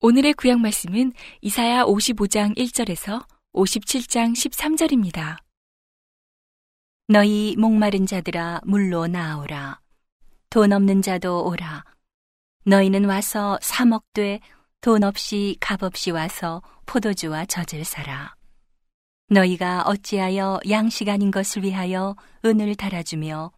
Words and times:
오늘의 0.00 0.32
구약 0.32 0.58
말씀은 0.58 1.12
이사야 1.40 1.84
55장 1.84 2.56
1절에서 2.56 3.24
57장 3.52 4.32
13절입니다. 4.32 5.36
너희 7.06 7.54
목마른 7.56 8.06
자들아 8.06 8.62
물로 8.64 9.06
나오라. 9.06 9.78
돈 10.50 10.72
없는 10.72 11.00
자도 11.00 11.46
오라. 11.46 11.84
너희는 12.64 13.04
와서 13.04 13.56
사 13.62 13.84
먹되 13.84 14.40
돈 14.80 15.04
없이 15.04 15.56
값 15.60 15.84
없이 15.84 16.10
와서 16.10 16.60
포도주와 16.86 17.44
젖을 17.44 17.84
사라. 17.84 18.34
너희가 19.28 19.84
어찌하여 19.84 20.60
양식 20.68 21.08
아닌 21.08 21.30
것을 21.30 21.62
위하여 21.62 22.14
은을 22.44 22.74
달아주며 22.74 23.52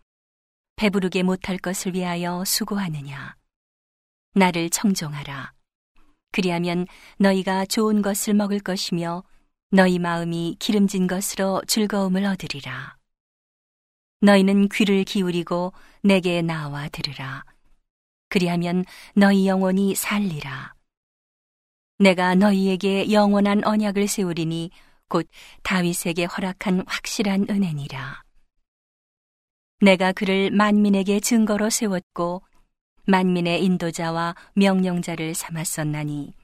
배부르게 0.76 1.22
못할 1.22 1.58
것을 1.58 1.94
위하여 1.94 2.44
수고하느냐. 2.44 3.34
나를 4.34 4.70
청종하라. 4.70 5.52
그리하면 6.30 6.86
너희가 7.18 7.64
좋은 7.66 8.02
것을 8.02 8.34
먹을 8.34 8.60
것이며 8.60 9.24
너희 9.70 9.98
마음이 9.98 10.56
기름진 10.58 11.06
것으로 11.06 11.62
즐거움을 11.66 12.24
얻으리라. 12.24 12.96
너희는 14.20 14.68
귀를 14.68 15.04
기울이고 15.04 15.72
내게 16.02 16.42
나와 16.42 16.88
들으라. 16.88 17.44
그리하면 18.28 18.84
너희 19.14 19.48
영혼이 19.48 19.94
살리라. 19.94 20.74
내가 21.98 22.34
너희에게 22.34 23.10
영원한 23.10 23.64
언약을 23.64 24.06
세우리니 24.06 24.70
곧 25.08 25.28
다윗에게 25.62 26.24
허락한 26.24 26.84
확실한 26.86 27.46
은혜니라. 27.48 28.22
내가 29.80 30.12
그를 30.12 30.50
만민에게 30.50 31.20
증거로 31.20 31.68
세웠고 31.68 32.42
만민의 33.06 33.62
인도자와 33.64 34.34
명령자를 34.54 35.34
삼았었나니 35.34 36.34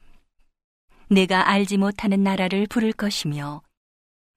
내가 1.09 1.49
알지 1.49 1.79
못하는 1.79 2.23
나라를 2.23 2.67
부를 2.67 2.93
것이며 2.93 3.63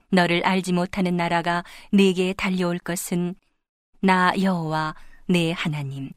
너를 0.09 0.45
알지 0.45 0.73
못하는 0.73 1.17
나라가 1.17 1.63
네게 1.91 2.33
달려올 2.33 2.79
것은 2.79 3.35
나 4.01 4.33
여호와 4.41 4.95
내 5.27 5.51
하나님 5.51 6.11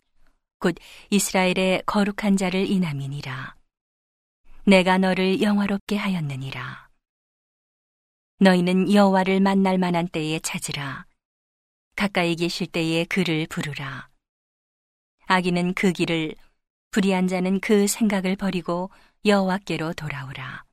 곧 0.60 0.76
이스라엘의 1.10 1.82
거룩한 1.84 2.36
자를 2.36 2.66
인함이니라 2.68 3.56
내가 4.64 4.98
너를 4.98 5.42
영화롭게 5.42 5.96
하였느니라 5.96 6.87
너희는 8.38 8.92
여호와를 8.92 9.40
만날 9.40 9.78
만한 9.78 10.08
때에 10.08 10.38
찾으라 10.40 11.06
가까이 11.96 12.36
계실 12.36 12.66
때에 12.66 13.04
그를 13.04 13.46
부르라 13.48 14.08
아기는 15.26 15.74
그 15.74 15.92
길을 15.92 16.34
불의한 16.90 17.28
자는 17.28 17.60
그 17.60 17.86
생각을 17.86 18.36
버리고 18.36 18.90
여호와께로 19.24 19.94
돌아오라 19.94 20.68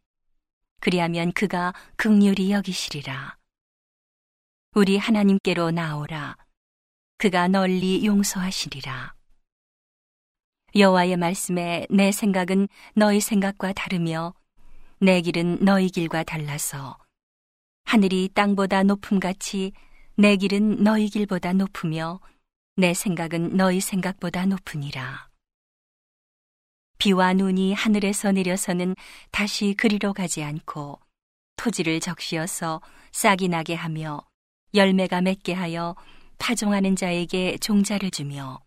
그리하면 0.86 1.32
그가 1.32 1.74
극률이 1.96 2.52
여기시리라. 2.52 3.38
우리 4.76 4.98
하나님께로 4.98 5.72
나오라. 5.72 6.38
그가 7.18 7.48
널리 7.48 8.06
용서하시리라. 8.06 9.16
여호와의 10.76 11.18
말씀에 11.18 11.88
내 11.90 12.12
생각은 12.12 12.68
너희 12.94 13.20
생각과 13.20 13.74
다르며 13.74 14.36
내 15.00 15.22
길은 15.22 15.66
너희 15.66 15.90
길과 15.90 16.24
달라서 16.24 17.00
하늘이 17.86 18.30
땅보다 18.34 18.84
높음 18.84 19.20
같이 19.20 19.72
내 20.16 20.36
길은 20.36 20.84
너희 20.84 21.08
길보다 21.08 21.54
높으며 21.54 22.20
내 22.76 22.94
생각은 22.94 23.56
너희 23.56 23.80
생각보다 23.80 24.46
높으니라. 24.46 25.30
비와 26.98 27.34
눈이 27.34 27.74
하늘에서 27.74 28.32
내려서는 28.32 28.96
다시 29.32 29.76
그리로 29.78 30.14
가지 30.14 30.44
않고 30.44 31.00
토지를 31.58 32.00
적시어서 32.00 32.82
싹이 33.12 33.48
나게 33.50 33.76
하며 33.76 34.26
열매가 34.74 35.22
맺게 35.22 35.54
하여 35.54 35.96
파종하는 36.40 36.96
자에게 36.96 37.58
종자를 37.60 38.12
주며 38.12 38.62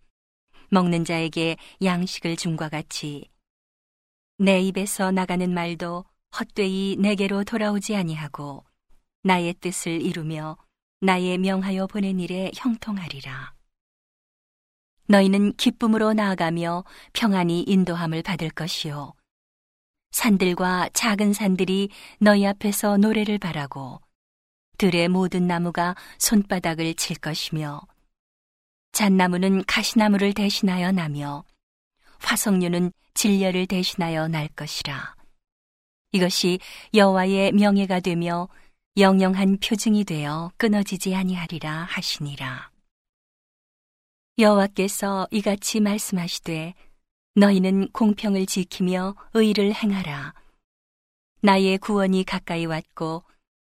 먹는 0.70 1.04
자에게 1.04 1.56
양식을 1.82 2.37
줌과 2.37 2.69
같이 2.69 3.28
내 4.38 4.60
입에서 4.60 5.10
나가는 5.10 5.53
말도 5.53 6.04
헛되이 6.38 6.97
내게로 7.00 7.44
돌아오지 7.44 7.97
아니하고 7.97 8.68
나의 9.23 9.55
뜻을 9.55 10.01
이루며 10.01 10.56
나의 11.01 11.39
명하여 11.39 11.87
보낸 11.87 12.21
일에 12.21 12.51
형통하리라. 12.55 13.55
너희는 15.06 15.55
기쁨으로 15.56 16.12
나아가며 16.12 16.84
평안히 17.12 17.62
인도함을 17.62 18.23
받을 18.23 18.51
것이요. 18.51 19.15
산들과 20.11 20.91
작은 20.93 21.33
산들이 21.33 21.91
너희 22.19 22.47
앞에서 22.47 22.97
노래를 22.97 23.39
바라고 23.39 24.01
들의 24.77 25.09
모든 25.09 25.47
나무가 25.47 25.95
손바닥을 26.19 26.95
칠 26.95 27.17
것이며 27.17 27.81
잣나무는 28.93 29.65
가시나무를 29.65 30.33
대신하여 30.35 30.93
나며 30.93 31.45
화석류는 32.21 32.93
진려를 33.15 33.67
대신하여 33.67 34.29
날 34.29 34.49
것이라. 34.49 35.17
이것이 36.12 36.59
여호와의 36.95 37.53
명예가 37.53 38.00
되며 38.00 38.49
영영한 38.98 39.59
표징이 39.59 40.03
되어 40.03 40.50
끊어지지 40.56 41.14
아니하리라 41.14 41.84
하시니라. 41.84 42.72
여호와께서 44.38 45.28
이같이 45.31 45.78
말씀하시되 45.78 46.75
너희는 47.37 47.92
공평을 47.92 48.47
지키며 48.47 49.14
의를 49.34 49.72
행하라. 49.72 50.34
나의 51.42 51.78
구원이 51.78 52.25
가까이 52.25 52.66
왔고 52.66 53.22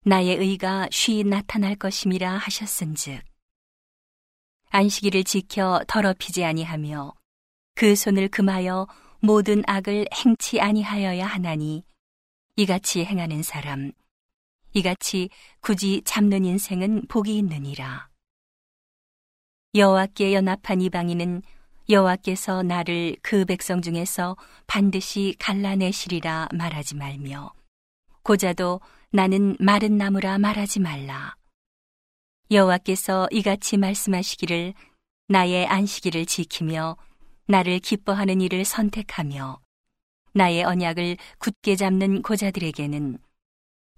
나의 0.05 0.37
의가 0.37 0.87
쉬 0.91 1.25
나타날 1.25 1.75
것임이라 1.75 2.37
하셨은즉 2.37 3.21
안식일을 4.69 5.25
지켜 5.25 5.81
더럽히지 5.89 6.45
아니하며 6.45 7.13
그 7.75 7.97
손을 7.97 8.29
금하여 8.29 8.87
모든 9.19 9.61
악을 9.67 10.07
행치 10.13 10.61
아니하여야 10.61 11.25
하나니 11.25 11.83
이같이 12.55 13.03
행하는 13.03 13.43
사람 13.43 13.91
이같이 14.73 15.29
굳이 15.59 16.01
잡는 16.03 16.45
인생은 16.45 17.07
복이 17.07 17.37
있느니라. 17.37 18.09
여호와께 19.75 20.33
연합한 20.33 20.81
이방인은 20.81 21.41
여호와께서 21.89 22.63
나를 22.63 23.15
그 23.21 23.45
백성 23.45 23.81
중에서 23.81 24.35
반드시 24.65 25.35
갈라내시리라 25.39 26.49
말하지 26.53 26.95
말며 26.95 27.53
고자도 28.23 28.81
나는 29.11 29.55
마른 29.59 29.97
나무라 29.97 30.37
말하지 30.37 30.81
말라. 30.81 31.35
여호와께서 32.51 33.27
이같이 33.31 33.77
말씀하시기를 33.77 34.73
나의 35.29 35.65
안식일을 35.67 36.25
지키며 36.25 36.97
나를 37.47 37.79
기뻐하는 37.79 38.41
일을 38.41 38.65
선택하며 38.65 39.59
나의 40.33 40.63
언약을 40.63 41.17
굳게 41.39 41.75
잡는 41.75 42.21
고자들에게는 42.21 43.17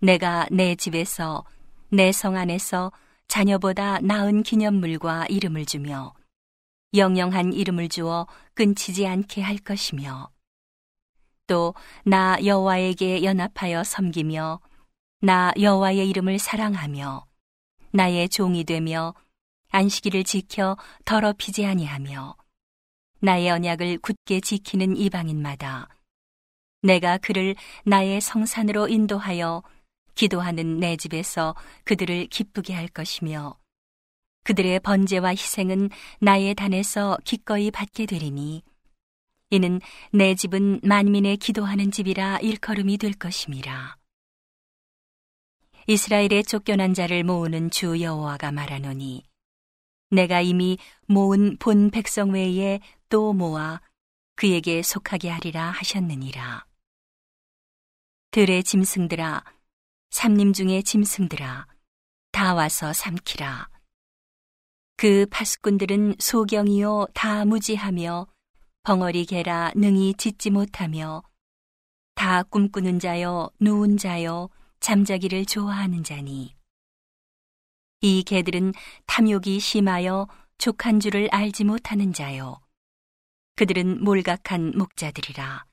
내가 0.02 0.48
내 0.52 0.76
집에서 0.76 1.44
내 1.90 2.12
성 2.12 2.36
안에서 2.36 2.92
자녀보다 3.28 4.00
나은 4.00 4.44
기념물과 4.44 5.26
이름을 5.28 5.66
주며 5.66 6.14
영영한 6.94 7.54
이름을 7.54 7.90
주어 7.90 8.28
끊치지 8.56 9.06
않게 9.06 9.42
할 9.42 9.58
것이며 9.58 10.30
또 11.48 11.74
나 12.06 12.38
여호와에게 12.44 13.24
연합하여 13.24 13.84
섬기며 13.84 14.62
나 15.22 15.52
여호와의 15.60 16.08
이름을 16.10 16.40
사랑하며 16.40 17.26
나의 17.92 18.30
종이 18.30 18.64
되며 18.64 19.14
안식일을 19.70 20.24
지켜 20.24 20.78
더럽히지 21.06 21.66
아니하며 21.66 22.36
나의 23.20 23.50
언약을 23.50 23.98
굳게 24.00 24.40
지키는 24.40 24.96
이방인마다 24.96 25.90
내가 26.84 27.18
그를 27.18 27.56
나의 27.84 28.22
성산으로 28.22 28.88
인도하여 28.88 29.62
기도하는 30.20 30.82
내 30.82 30.98
집에서 30.98 31.56
그들을 31.86 32.28
기쁘게 32.28 32.74
할 32.74 32.90
것이며 32.90 33.58
그들의 34.44 34.82
번제와 34.82 35.30
희생은 35.30 35.90
나의 36.20 36.56
단에서 36.56 37.18
기꺼이 37.24 37.72
받게 37.72 38.06
되리니 38.06 38.62
이는 39.52 39.80
내 40.12 40.36
집은 40.36 40.82
만민의 40.84 41.38
기도하는 41.38 41.90
집이라 41.92 42.40
일컬음이 42.40 42.98
될 42.98 43.14
것임이라. 43.14 43.96
이스라엘의 45.88 46.44
쫓겨난 46.44 46.94
자를 46.94 47.24
모으는 47.24 47.70
주 47.70 48.02
여호와가 48.02 48.52
말하노니 48.52 49.24
내가 50.10 50.42
이미 50.42 50.78
모은 51.08 51.56
본 51.60 51.92
백성 51.92 52.32
외에 52.32 52.82
또 53.08 53.32
모아 53.32 53.80
그에게 54.36 54.82
속하게 54.82 55.30
하리라 55.30 55.72
하셨느니라. 55.72 56.66
들의 58.32 58.66
짐승들아 58.66 59.59
삼림 60.12 60.54
중에 60.54 60.82
짐승들아 60.82 61.68
다 62.32 62.54
와서 62.54 62.94
삼키라. 62.94 63.70
그 64.98 65.26
파수꾼들은 65.30 66.16
소경이요 66.20 67.08
다 67.14 67.46
무지하며 67.46 68.28
벙어리 68.84 69.26
개라 69.26 69.72
능히 69.76 70.14
짓지 70.16 70.50
못하며 70.50 71.24
다 72.16 72.44
꿈꾸는 72.44 73.00
자요 73.00 73.50
누운 73.62 73.98
자요 73.98 74.50
잠자기를 74.80 75.46
좋아하는 75.46 76.04
자니. 76.04 76.56
이 78.02 78.24
개들은 78.24 78.74
탐욕이 79.06 79.60
심하여 79.60 80.28
족한 80.58 81.00
줄을 81.00 81.30
알지 81.32 81.66
못하는 81.66 82.14
자요. 82.14 82.60
그들은 83.56 84.04
몰각한 84.04 84.74
목자들이라. 84.76 85.66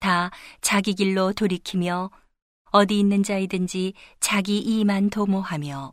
다 0.00 0.30
자기 0.60 0.94
길로 0.94 1.32
돌이키며 1.32 2.10
어디 2.76 2.98
있는 2.98 3.22
자이든지 3.22 3.94
자기 4.18 4.58
이만 4.58 5.08
도모하며 5.08 5.92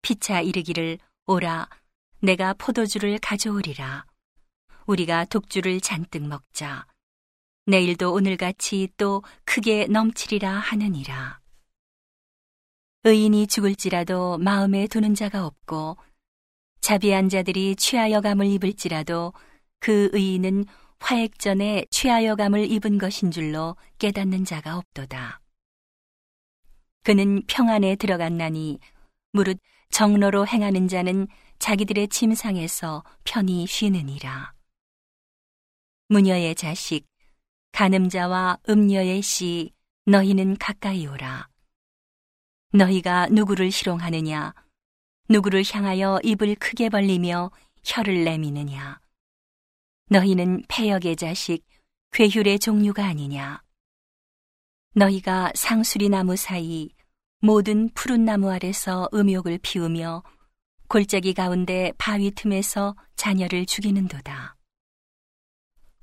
피차 0.00 0.40
이르기를 0.40 0.96
오라 1.26 1.68
내가 2.20 2.54
포도주를 2.54 3.18
가져오리라. 3.18 4.06
우리가 4.86 5.26
독주를 5.26 5.82
잔뜩 5.82 6.26
먹자. 6.26 6.86
내일도 7.66 8.14
오늘같이 8.14 8.88
또 8.96 9.22
크게 9.44 9.86
넘치리라 9.88 10.50
하느니라. 10.50 11.40
의인이 13.04 13.46
죽을지라도 13.46 14.38
마음에 14.38 14.86
두는 14.86 15.14
자가 15.14 15.44
없고 15.44 15.98
자비한 16.80 17.28
자들이 17.28 17.76
취하여감을 17.76 18.46
입을지라도 18.46 19.34
그 19.78 20.08
의인은 20.14 20.64
화액전에 21.00 21.84
취하여감을 21.90 22.70
입은 22.70 22.96
것인 22.96 23.30
줄로 23.30 23.76
깨닫는 23.98 24.46
자가 24.46 24.78
없도다. 24.78 25.41
그는 27.04 27.42
평안에 27.46 27.96
들어갔나니 27.96 28.78
무릇 29.32 29.58
정로로 29.90 30.46
행하는 30.46 30.86
자는 30.86 31.26
자기들의 31.58 32.08
침상에서 32.08 33.02
편히 33.24 33.66
쉬느니라. 33.66 34.52
무녀의 36.08 36.54
자식, 36.54 37.06
가늠자와 37.72 38.58
음녀의 38.68 39.22
씨, 39.22 39.72
너희는 40.06 40.58
가까이 40.58 41.06
오라. 41.06 41.48
너희가 42.72 43.28
누구를 43.28 43.70
희롱하느냐? 43.70 44.54
누구를 45.28 45.64
향하여 45.70 46.20
입을 46.22 46.54
크게 46.54 46.88
벌리며 46.88 47.50
혀를 47.84 48.24
내미느냐? 48.24 49.00
너희는 50.06 50.64
폐역의 50.68 51.16
자식, 51.16 51.64
괴휼의 52.12 52.58
종류가 52.60 53.04
아니냐? 53.04 53.62
너희가 54.94 55.52
상수리 55.54 56.08
나무 56.08 56.36
사이 56.36 56.90
모든 57.40 57.88
푸른 57.94 58.24
나무 58.24 58.50
아래서 58.50 59.08
음욕을 59.14 59.58
피우며 59.62 60.22
골짜기 60.88 61.32
가운데 61.32 61.92
바위 61.96 62.30
틈에서 62.30 62.94
자녀를 63.16 63.64
죽이는도다. 63.64 64.56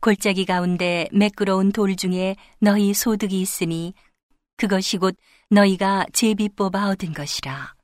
골짜기 0.02 0.46
가운데 0.46 1.08
매끄러운 1.12 1.72
돌 1.72 1.96
중에 1.96 2.36
너희 2.60 2.94
소득이 2.94 3.40
있으니 3.40 3.94
그것이 4.58 4.98
곧 4.98 5.16
너희가 5.50 6.08
제비 6.12 6.50
뽑아 6.50 6.90
얻은 6.90 7.14
것이라. 7.14 7.76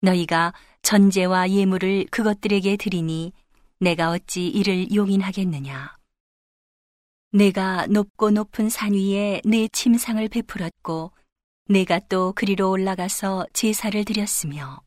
너희가 0.00 0.52
전제와 0.82 1.50
예물을 1.50 2.06
그것들에게 2.10 2.76
드리니 2.76 3.32
내가 3.78 4.10
어찌 4.10 4.48
이를 4.48 4.92
용인하겠느냐. 4.92 5.96
내가 7.34 7.88
높고 7.88 8.30
높은 8.30 8.68
산 8.68 8.94
위에 8.94 9.40
내 9.44 9.66
침상을 9.66 10.28
베풀었고 10.28 11.10
내가 11.66 11.98
또 12.08 12.32
그리로 12.32 12.70
올라가서 12.70 13.46
제사를 13.52 14.04
드렸으며 14.04 14.80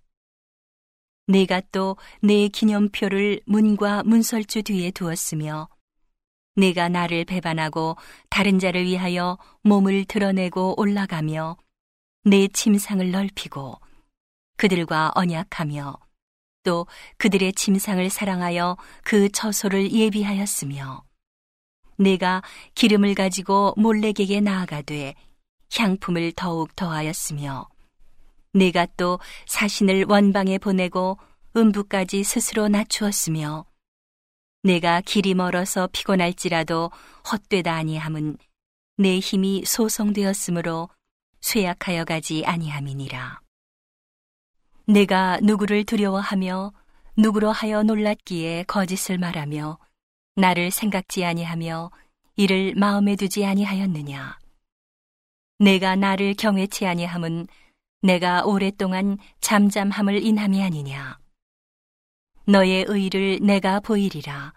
내가 1.27 1.59
또 1.73 1.97
내 2.21 2.47
기념표를 2.47 3.41
문과 3.45 4.01
문설주 4.03 4.63
뒤에 4.63 4.91
두었으며 4.91 5.67
내가 6.55 6.88
나를 6.88 7.25
배반하고 7.25 7.97
다른 8.29 8.59
자를 8.59 8.85
위하여 8.85 9.38
몸을 9.63 10.05
드러내고 10.05 10.79
올라가며 10.79 11.57
내 12.23 12.47
침상을 12.47 13.11
넓히고 13.11 13.75
그들과 14.55 15.11
언약하며 15.15 15.97
또 16.63 16.88
그들의 17.17 17.51
침상을 17.51 18.09
사랑하여 18.09 18.77
그 19.03 19.29
처소를 19.29 19.91
예비하였으며 19.91 21.06
내가 21.97 22.41
기름을 22.75 23.15
가지고 23.15 23.73
몰래에게 23.77 24.39
나아가되 24.39 25.15
향품을 25.75 26.33
더욱 26.35 26.75
더하였으며 26.75 27.67
내가 28.53 28.88
또 28.97 29.19
사신을 29.45 30.05
원방에 30.07 30.57
보내고 30.57 31.17
음부까지 31.55 32.23
스스로 32.23 32.67
낮추었으며 32.67 33.65
내가 34.63 35.01
길이 35.01 35.33
멀어서 35.33 35.88
피곤할지라도 35.91 36.91
헛되다 37.31 37.73
아니함은 37.73 38.38
내 38.97 39.19
힘이 39.19 39.63
소성되었으므로 39.65 40.89
쇠약하여 41.41 42.03
가지 42.05 42.44
아니함이니라. 42.45 43.41
내가 44.85 45.39
누구를 45.41 45.83
두려워하며 45.83 46.73
누구로 47.17 47.51
하여 47.51 47.83
놀랐기에 47.83 48.63
거짓을 48.63 49.17
말하며 49.17 49.77
나를 50.37 50.69
생각지 50.69 51.25
아니하며 51.25 51.89
이를 52.35 52.75
마음에 52.75 53.15
두지 53.15 53.43
아니하였느냐. 53.43 54.37
내가 55.57 55.95
나를 55.95 56.35
경외치 56.35 56.85
아니함은 56.85 57.47
내가 58.03 58.45
오랫동안 58.45 59.17
잠잠함을 59.41 60.23
인함이 60.23 60.61
아니냐. 60.61 61.17
너의 62.45 62.85
의를 62.87 63.39
내가 63.41 63.79
보이리라. 63.79 64.53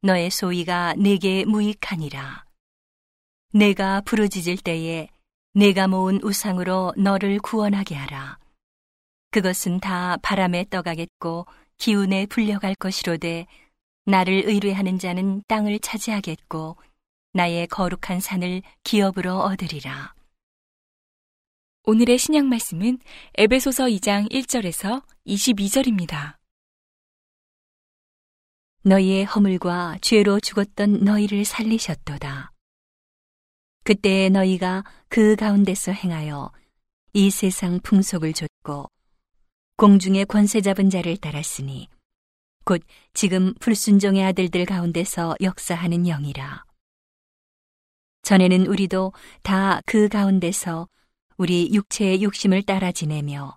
너의 0.00 0.30
소위가 0.30 0.94
내게 0.94 1.44
무익하니라. 1.44 2.46
내가 3.52 4.00
부르짖을 4.00 4.56
때에 4.56 5.08
내가 5.52 5.88
모은 5.88 6.22
우상으로 6.22 6.94
너를 6.96 7.38
구원하게 7.38 7.96
하라. 7.96 8.38
그것은 9.30 9.78
다 9.78 10.16
바람에 10.22 10.64
떠가겠고 10.70 11.44
기운에 11.76 12.24
불려갈 12.26 12.74
것이로되 12.74 13.46
나를 14.04 14.42
의뢰하는 14.46 14.98
자는 14.98 15.42
땅을 15.46 15.78
차지하겠고 15.78 16.76
나의 17.34 17.66
거룩한 17.68 18.20
산을 18.20 18.62
기업으로 18.82 19.38
얻으리라. 19.38 20.14
오늘의 21.84 22.18
신약 22.18 22.46
말씀은 22.46 22.98
에베소서 23.34 23.86
2장 23.86 24.30
1절에서 24.30 25.02
22절입니다. 25.26 26.36
너희의 28.84 29.24
허물과 29.24 29.98
죄로 30.00 30.40
죽었던 30.40 31.04
너희를 31.04 31.44
살리셨도다. 31.44 32.52
그때 33.84 34.28
너희가 34.28 34.84
그 35.08 35.36
가운데서 35.36 35.92
행하여 35.92 36.52
이 37.12 37.30
세상 37.30 37.80
풍속을 37.80 38.32
좇고 38.32 38.90
공중의 39.76 40.26
권세 40.26 40.60
잡은 40.60 40.90
자를 40.90 41.16
따랐으니 41.16 41.88
곧 42.64 42.82
지금 43.14 43.54
불순종의 43.60 44.24
아들들 44.24 44.64
가운데서 44.64 45.36
역사하는 45.40 46.04
영이라. 46.04 46.64
전에는 48.22 48.66
우리도 48.66 49.12
다 49.42 49.80
그 49.86 50.08
가운데서 50.08 50.88
우리 51.38 51.72
육체의 51.72 52.22
욕심을 52.22 52.62
따라 52.62 52.92
지내며 52.92 53.56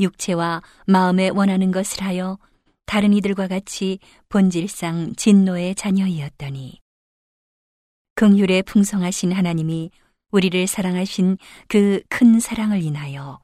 육체와 0.00 0.62
마음에 0.86 1.28
원하는 1.30 1.70
것을 1.70 2.02
하여 2.02 2.38
다른 2.86 3.12
이들과 3.14 3.48
같이 3.48 3.98
본질상 4.28 5.14
진노의 5.16 5.74
자녀이었더니 5.76 6.80
긍휼에 8.16 8.62
풍성하신 8.62 9.32
하나님이 9.32 9.90
우리를 10.30 10.66
사랑하신 10.66 11.38
그 11.68 12.02
큰 12.08 12.38
사랑을 12.40 12.82
인하여 12.82 13.40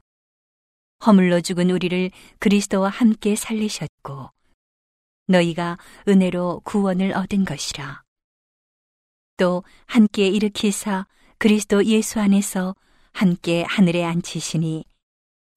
허물로 1.05 1.41
죽은 1.41 1.71
우리를 1.71 2.11
그리스도와 2.39 2.89
함께 2.89 3.35
살리셨고 3.35 4.29
너희가 5.27 5.77
은혜로 6.07 6.61
구원을 6.63 7.13
얻은 7.13 7.45
것이라. 7.45 8.03
또 9.37 9.63
함께 9.85 10.27
일으키사 10.27 11.05
그리스도 11.37 11.85
예수 11.85 12.19
안에서 12.19 12.75
함께 13.13 13.63
하늘에 13.67 14.03
앉히시니 14.03 14.83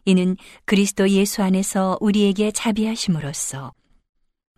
이는 0.04 0.36
그리스도 0.64 1.08
예수 1.08 1.42
안에서 1.42 1.96
우리에게 2.00 2.50
자비하심으로써 2.50 3.72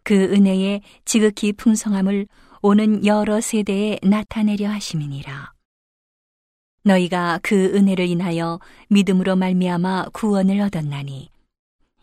그 0.03 0.15
은혜의 0.15 0.83
지극히 1.05 1.53
풍성함을 1.53 2.27
오는 2.63 3.05
여러 3.07 3.41
세대에 3.41 3.99
나타내려 4.03 4.69
하심이니라. 4.69 5.53
너희가 6.85 7.39
그 7.43 7.73
은혜를 7.75 8.07
인하여 8.07 8.59
믿음으로 8.89 9.37
말미암아 9.37 10.07
구원을 10.13 10.61
얻었나니 10.61 11.31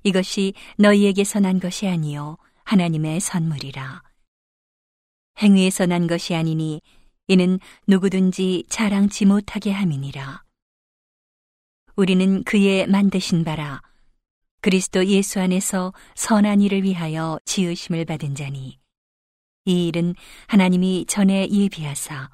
이것이 0.04 0.54
너희에게서 0.78 1.42
난 1.42 1.60
것이 1.60 1.88
아니요 1.88 2.38
하나님의 2.70 3.20
선물이라. 3.20 4.04
행위에서 5.40 5.88
난 5.88 6.06
것이 6.06 6.36
아니니 6.36 6.84
이는 7.28 7.60
누구든지 7.88 8.66
자랑치 8.70 9.26
못하게 9.26 9.72
함이니라. 9.72 10.44
우리는 11.96 12.44
그의 12.44 12.86
만드신 12.86 13.44
바라 13.44 13.82
그리스도 14.62 15.04
예수 15.08 15.40
안에서 15.40 15.94
선한 16.14 16.62
일을 16.62 16.84
위하여 16.84 17.40
지으심을 17.44 18.06
받은 18.06 18.36
자니 18.36 18.78
이 19.66 19.88
일은 19.88 20.14
하나님이 20.46 21.08
전에 21.08 21.50
예비하사 21.50 22.30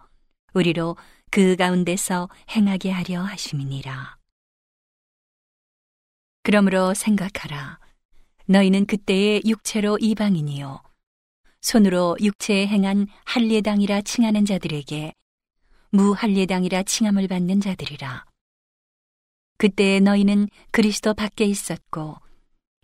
우리로 0.53 0.97
그 1.31 1.55
가운데서 1.55 2.27
행하게 2.51 2.91
하려 2.91 3.21
하심이니라. 3.21 4.17
그러므로 6.43 6.93
생각하라. 6.93 7.84
너희는 8.47 8.85
그때의 8.85 9.41
육체로 9.45 9.97
이방인이요. 9.99 10.81
손으로 11.61 12.15
육체에 12.21 12.67
행한 12.67 13.07
할례당이라 13.25 14.01
칭하는 14.01 14.45
자들에게 14.45 15.13
무할례당이라 15.89 16.83
칭함을 16.83 17.27
받는 17.27 17.59
자들이라. 17.61 18.25
그때 19.57 19.99
너희는 19.99 20.49
그리스도 20.71 21.13
밖에 21.13 21.45
있었고 21.45 22.17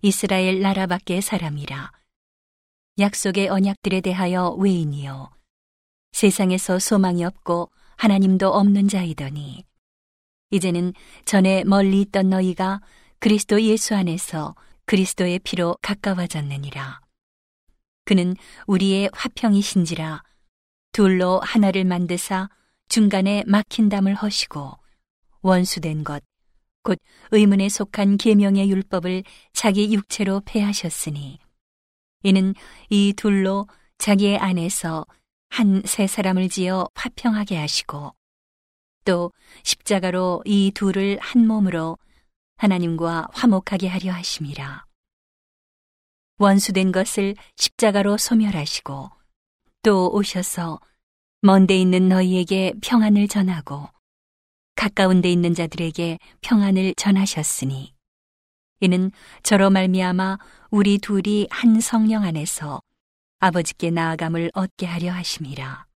이스라엘 0.02 0.62
나라 0.62 0.88
밖의 0.88 1.22
사람이라. 1.22 1.92
약속의 3.00 3.50
언약들에 3.50 4.02
대하여 4.02 4.50
외인이요. 4.58 5.30
세상에서 6.14 6.80
소망이 6.80 7.24
없고 7.24 7.72
하나님도 7.98 8.50
없는 8.50 8.88
자이더니 8.88 9.64
이제는 10.50 10.94
전에 11.26 11.64
멀리 11.66 12.02
있던 12.02 12.30
너희가 12.30 12.82
그리스도 13.20 13.62
예수 13.62 13.96
안에서 13.96 14.56
그리스도의 14.92 15.40
피로 15.40 15.78
가까워졌느니라. 15.82 17.00
그는 18.04 18.36
우리의 18.68 19.10
화평이신지라 19.14 20.22
둘로 20.92 21.40
하나를 21.40 21.86
만드사 21.86 22.50
중간에 22.90 23.46
막힌 23.48 23.88
담을 23.88 24.16
허시고 24.16 24.78
원수된 25.44 26.04
것, 26.04 26.22
곧 26.84 27.00
의문에 27.32 27.70
속한 27.70 28.18
계명의 28.18 28.70
율법을 28.70 29.24
자기 29.54 29.94
육체로 29.94 30.42
폐하셨으니 30.44 31.40
이는 32.24 32.54
이 32.90 33.14
둘로 33.16 33.68
자기의 33.98 34.40
안에서 34.40 35.06
한 35.48 35.84
세 35.86 36.06
사람을 36.06 36.50
지어 36.50 36.90
화평하게 36.96 37.56
하시고 37.56 38.14
또 39.06 39.32
십자가로 39.64 40.44
이 40.44 40.74
둘을 40.76 41.18
한 41.22 41.48
몸으로 41.48 41.98
하나님과 42.62 43.30
화목하게 43.34 43.88
하려 43.88 44.14
하심이라. 44.14 44.86
원수된 46.38 46.92
것을 46.92 47.34
십자가로 47.56 48.18
소멸하시고 48.18 49.10
또 49.82 50.12
오셔서 50.14 50.80
먼데 51.42 51.76
있는 51.76 52.08
너희에게 52.08 52.74
평안을 52.84 53.28
전하고 53.28 53.90
가까운 54.76 55.22
데 55.22 55.32
있는 55.32 55.56
자들에게 55.56 56.20
평안을 56.42 56.94
전하셨으니 56.98 57.96
이는 58.82 59.12
저로 59.42 59.72
말미암아 59.72 60.38
우리 60.70 61.00
둘이 61.00 61.48
한 61.50 61.82
성령 61.82 62.22
안에서 62.24 62.80
아버지께 63.40 63.90
나아감을 63.90 64.52
얻게 64.54 64.86
하려 64.86 65.12
하심이라. 65.14 65.88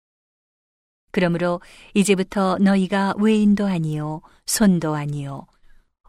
그러므로 1.12 1.60
이제부터 1.94 2.58
너희가 2.58 3.14
외인도 3.18 3.66
아니요 3.66 4.20
손도 4.46 4.96
아니요 4.96 5.46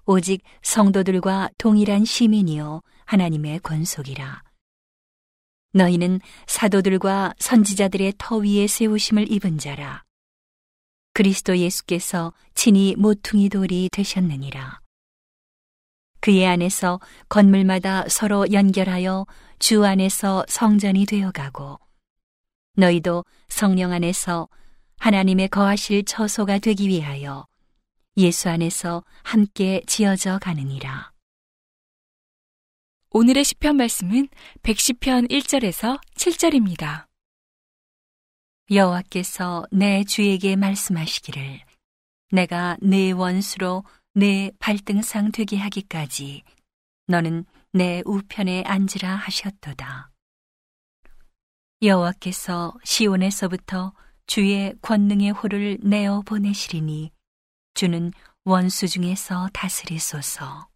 오직 0.09 0.41
성도들과 0.61 1.49
동일한 1.57 2.05
시민이요 2.05 2.81
하나님의 3.03 3.59
권속이라. 3.59 4.41
너희는 5.73 6.21
사도들과 6.47 7.33
선지자들의 7.39 8.13
터 8.17 8.37
위에 8.37 8.67
세우심을 8.67 9.29
입은 9.29 9.57
자라. 9.57 10.03
그리스도 11.11 11.57
예수께서 11.57 12.31
친히 12.55 12.95
모퉁이 12.97 13.49
돌이 13.49 13.89
되셨느니라. 13.91 14.79
그의 16.21 16.47
안에서 16.47 17.01
건물마다 17.27 18.07
서로 18.07 18.49
연결하여 18.49 19.25
주 19.59 19.83
안에서 19.83 20.45
성전이 20.47 21.05
되어가고 21.05 21.81
너희도 22.77 23.25
성령 23.49 23.91
안에서 23.91 24.47
하나님의 24.99 25.49
거하실 25.49 26.05
처소가 26.05 26.59
되기 26.59 26.87
위하여 26.87 27.45
예수 28.17 28.49
안에서 28.49 29.03
함께 29.23 29.83
지어져 29.85 30.39
가느니라. 30.39 31.11
오늘의 33.11 33.43
시편 33.43 33.77
말씀은 33.77 34.27
110편 34.63 35.29
1절에서 35.29 36.01
7절입니다. 36.15 37.05
여호와께서 38.71 39.67
내 39.71 40.03
주에게 40.03 40.55
말씀하시기를 40.55 41.61
내가 42.31 42.75
내 42.81 43.11
원수로 43.11 43.83
내 44.15 44.49
발등상 44.57 45.31
되게 45.31 45.57
하기까지 45.57 46.41
너는 47.05 47.45
내 47.71 48.01
우편에 48.03 48.63
앉으라 48.65 49.15
하셨도다. 49.15 50.09
여호와께서 51.83 52.73
시온에서부터 52.83 53.93
주의 54.25 54.73
권능의 54.81 55.31
호를 55.33 55.77
내어 55.83 56.23
보내시리니 56.23 57.11
주는 57.77 58.11
원수 58.43 58.87
중에서 58.87 59.49
다스리소서. 59.53 60.67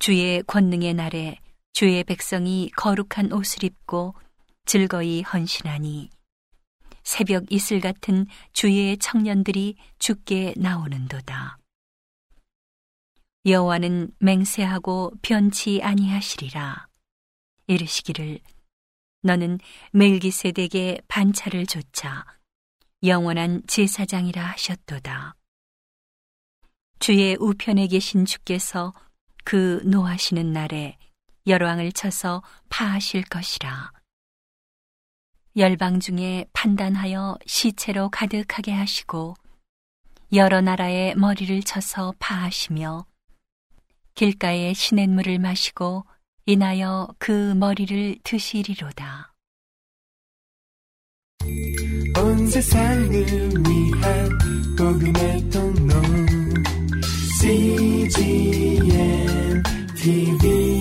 주의 0.00 0.42
권능의 0.42 0.94
날에 0.94 1.38
주의 1.72 2.02
백성이 2.02 2.72
거룩한 2.76 3.32
옷을 3.32 3.62
입고 3.62 4.16
즐거이 4.66 5.22
헌신하니 5.22 6.10
새벽 7.04 7.52
이슬 7.52 7.78
같은 7.78 8.26
주의 8.52 8.98
청년들이 8.98 9.76
죽게 10.00 10.54
나오는도다. 10.56 11.58
여호와는 13.46 14.10
맹세하고 14.18 15.12
변치 15.22 15.80
아니하시리라. 15.84 16.88
이르시기를 17.68 18.40
너는 19.22 19.60
멜기세덱의 19.92 21.02
반차를 21.06 21.66
조차 21.66 22.26
영원한 23.04 23.62
제사장이라 23.68 24.44
하셨도다. 24.44 25.36
주의 27.02 27.36
우편에 27.40 27.88
계신 27.88 28.24
주께서 28.24 28.94
그 29.42 29.82
노하시는 29.84 30.52
날에 30.52 30.96
열왕을 31.48 31.90
쳐서 31.90 32.44
파하실 32.68 33.24
것이라. 33.24 33.90
열방 35.56 35.98
중에 35.98 36.44
판단하여 36.52 37.38
시체로 37.44 38.08
가득하게 38.08 38.70
하시고 38.70 39.34
여러 40.32 40.60
나라의 40.60 41.16
머리를 41.16 41.64
쳐서 41.64 42.14
파하시며 42.20 43.04
길가에 44.14 44.72
시냇물을 44.72 45.40
마시고 45.40 46.04
인하여 46.46 47.08
그 47.18 47.54
머리를 47.54 48.18
드시리로다. 48.22 49.34
온 52.16 52.46
세상을 52.46 53.10
위한 53.10 54.38
복음의 54.78 55.50
통로 55.50 55.81
CGM 57.42 58.86
TV 59.98 60.71